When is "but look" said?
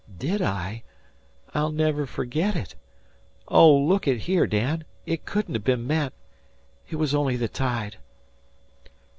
3.47-4.07